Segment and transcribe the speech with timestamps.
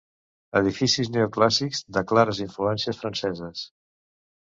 [0.59, 3.67] Edifici neoclàssic de clares influències franceses.